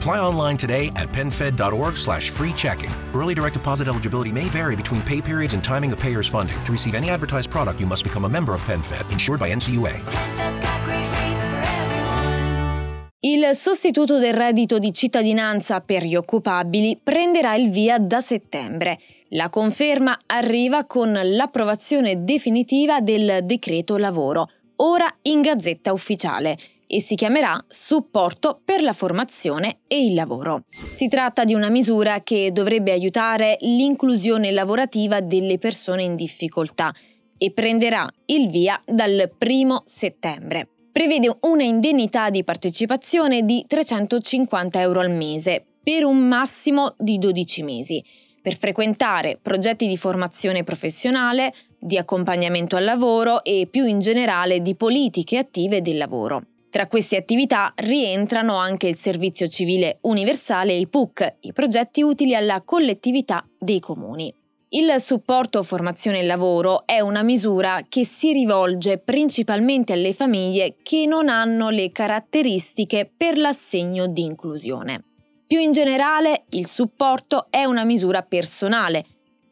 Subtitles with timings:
[0.00, 2.90] Apply online today at penfed.org slash free checking.
[3.12, 6.56] Early direct deposit eligibility may vary between pay periods and timing of payer's funding.
[6.64, 10.00] To receive any advertised product, you must become a member of PenFed, insured by NCUA.
[13.20, 18.98] Il sostituto del reddito di cittadinanza per gli occupabili prenderà il via da settembre.
[19.32, 26.56] La conferma arriva con l'approvazione definitiva del decreto lavoro, ora in gazzetta ufficiale,
[26.92, 30.64] e si chiamerà Supporto per la formazione e il lavoro.
[30.90, 36.92] Si tratta di una misura che dovrebbe aiutare l'inclusione lavorativa delle persone in difficoltà
[37.38, 44.98] e prenderà il via dal primo settembre prevede una indennità di partecipazione di 350 euro
[44.98, 48.04] al mese per un massimo di 12 mesi
[48.42, 54.74] per frequentare progetti di formazione professionale, di accompagnamento al lavoro e più in generale di
[54.74, 56.42] politiche attive del lavoro.
[56.70, 62.36] Tra queste attività rientrano anche il servizio civile universale e i PUC, i progetti utili
[62.36, 64.32] alla collettività dei comuni.
[64.68, 71.06] Il supporto formazione e lavoro è una misura che si rivolge principalmente alle famiglie che
[71.06, 75.02] non hanno le caratteristiche per l'assegno di inclusione.
[75.48, 79.04] Più in generale, il supporto è una misura personale,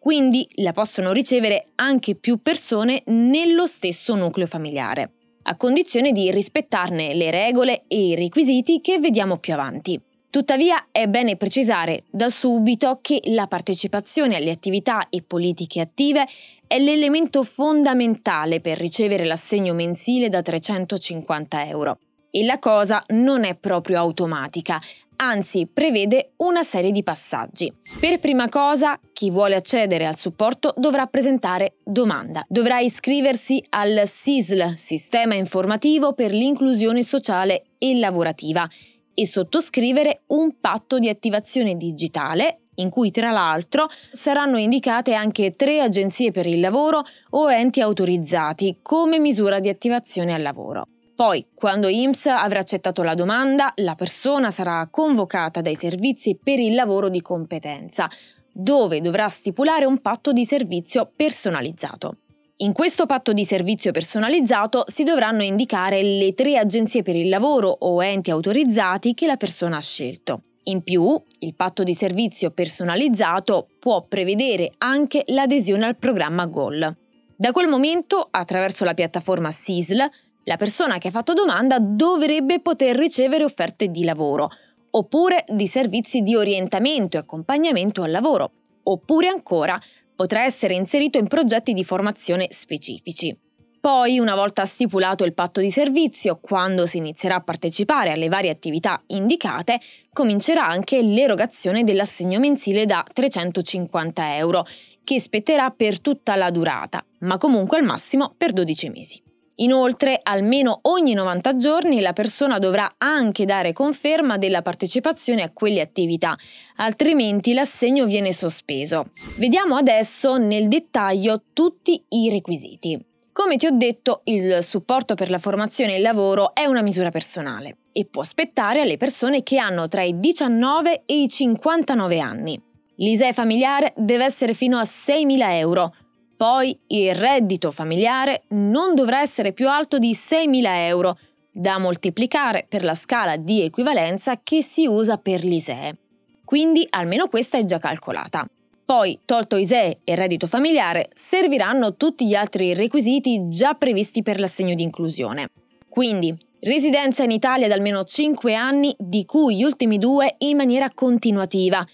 [0.00, 5.12] quindi la possono ricevere anche più persone nello stesso nucleo familiare,
[5.44, 10.00] a condizione di rispettarne le regole e i requisiti che vediamo più avanti.
[10.34, 16.26] Tuttavia è bene precisare da subito che la partecipazione alle attività e politiche attive
[16.66, 21.98] è l'elemento fondamentale per ricevere l'assegno mensile da 350 euro.
[22.30, 24.80] E la cosa non è proprio automatica,
[25.16, 27.72] anzi prevede una serie di passaggi.
[28.00, 32.44] Per prima cosa, chi vuole accedere al supporto dovrà presentare domanda.
[32.48, 38.68] Dovrà iscriversi al SISL, Sistema Informativo per l'Inclusione Sociale e Lavorativa,
[39.14, 45.80] e sottoscrivere un patto di attivazione digitale in cui tra l'altro saranno indicate anche tre
[45.80, 50.86] agenzie per il lavoro o enti autorizzati come misura di attivazione al lavoro.
[51.16, 56.74] Poi, quando IMSS avrà accettato la domanda, la persona sarà convocata dai servizi per il
[56.74, 58.10] lavoro di competenza,
[58.52, 62.16] dove dovrà stipulare un patto di servizio personalizzato.
[62.58, 67.68] In questo patto di servizio personalizzato si dovranno indicare le tre agenzie per il lavoro
[67.68, 70.42] o enti autorizzati che la persona ha scelto.
[70.64, 76.96] In più, il patto di servizio personalizzato può prevedere anche l'adesione al programma GOL.
[77.36, 80.08] Da quel momento, attraverso la piattaforma SISL,
[80.44, 84.50] la persona che ha fatto domanda dovrebbe poter ricevere offerte di lavoro,
[84.90, 88.50] oppure di servizi di orientamento e accompagnamento al lavoro,
[88.84, 89.80] oppure ancora
[90.14, 93.36] potrà essere inserito in progetti di formazione specifici.
[93.80, 98.50] Poi, una volta stipulato il patto di servizio, quando si inizierà a partecipare alle varie
[98.50, 99.78] attività indicate,
[100.10, 104.64] comincerà anche l'erogazione dell'assegno mensile da 350 euro,
[105.04, 109.23] che spetterà per tutta la durata, ma comunque al massimo per 12 mesi.
[109.56, 115.80] Inoltre, almeno ogni 90 giorni la persona dovrà anche dare conferma della partecipazione a quelle
[115.80, 116.36] attività,
[116.76, 119.10] altrimenti l'assegno viene sospeso.
[119.36, 123.00] Vediamo adesso nel dettaglio tutti i requisiti.
[123.32, 127.10] Come ti ho detto, il supporto per la formazione e il lavoro è una misura
[127.10, 132.60] personale e può aspettare alle persone che hanno tra i 19 e i 59 anni.
[132.96, 135.94] L'ISEE familiare deve essere fino a 6.000 euro,
[136.36, 141.18] poi il reddito familiare non dovrà essere più alto di 6.000 euro,
[141.50, 145.96] da moltiplicare per la scala di equivalenza che si usa per l'ISEE.
[146.44, 148.46] Quindi almeno questa è già calcolata.
[148.84, 154.74] Poi, tolto ISEE e reddito familiare, serviranno tutti gli altri requisiti già previsti per l'assegno
[154.74, 155.48] di inclusione.
[155.88, 160.90] Quindi, residenza in Italia da almeno 5 anni, di cui gli ultimi due in maniera
[160.90, 161.86] continuativa,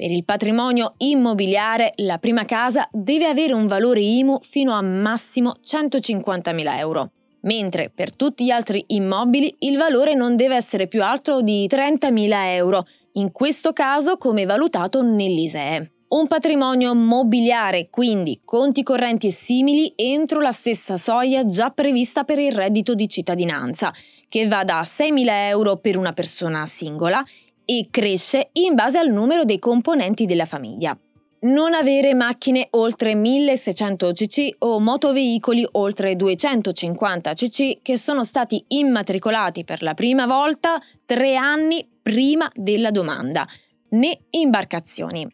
[0.00, 5.56] Per il patrimonio immobiliare la prima casa deve avere un valore IMU fino a massimo
[5.62, 7.10] 150.000 euro,
[7.42, 12.30] mentre per tutti gli altri immobili il valore non deve essere più alto di 30.000
[12.54, 15.90] euro, in questo caso come valutato nell'ISEE.
[16.08, 22.38] Un patrimonio mobiliare, quindi conti correnti e simili, entro la stessa soglia già prevista per
[22.38, 23.92] il reddito di cittadinanza,
[24.30, 27.22] che va da 6.000 euro per una persona singola
[27.70, 30.98] e cresce in base al numero dei componenti della famiglia.
[31.42, 39.62] Non avere macchine oltre 1600 cc o motoveicoli oltre 250 cc che sono stati immatricolati
[39.62, 43.46] per la prima volta tre anni prima della domanda,
[43.90, 45.28] né imbarcazioni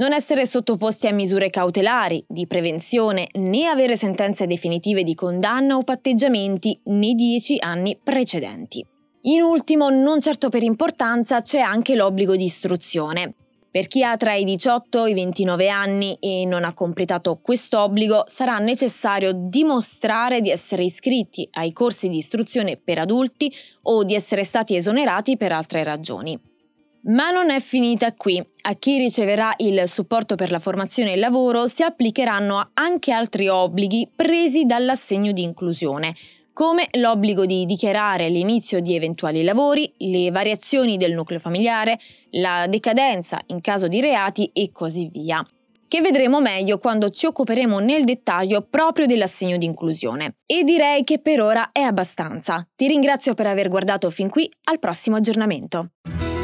[0.00, 5.82] non essere sottoposti a misure cautelari, di prevenzione, né avere sentenze definitive di condanna o
[5.82, 8.82] patteggiamenti nei dieci anni precedenti.
[9.24, 13.34] In ultimo, non certo per importanza, c'è anche l'obbligo di istruzione.
[13.70, 17.80] Per chi ha tra i 18 e i 29 anni e non ha completato questo
[17.80, 23.52] obbligo, sarà necessario dimostrare di essere iscritti ai corsi di istruzione per adulti
[23.82, 26.36] o di essere stati esonerati per altre ragioni.
[27.02, 28.42] Ma non è finita qui.
[28.62, 33.48] A chi riceverà il supporto per la formazione e il lavoro si applicheranno anche altri
[33.48, 36.14] obblighi presi dall'assegno di inclusione,
[36.60, 41.98] come l'obbligo di dichiarare l'inizio di eventuali lavori, le variazioni del nucleo familiare,
[42.32, 45.42] la decadenza in caso di reati e così via
[45.88, 50.36] che vedremo meglio quando ci occuperemo nel dettaglio proprio dell'assegno di inclusione.
[50.44, 52.64] E direi che per ora è abbastanza.
[52.76, 55.92] Ti ringrazio per aver guardato fin qui, al prossimo aggiornamento.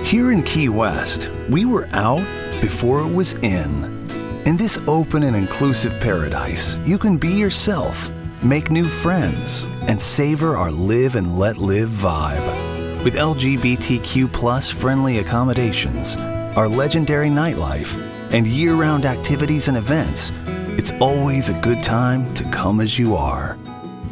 [0.02, 2.24] Here in Key West, we were out
[2.60, 4.04] before it was in.
[4.46, 8.10] In this open and inclusive paradise, you can be yourself,
[8.42, 13.04] make new friends, and savor our live and let live vibe.
[13.04, 16.16] With LGBTQ friendly accommodations,
[16.56, 17.96] our legendary nightlife,
[18.32, 20.32] and year round activities and events,
[20.78, 23.56] it's always a good time to come as you are.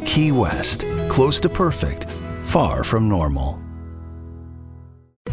[0.05, 2.09] Key West, close to perfect,
[2.43, 3.64] far from normal.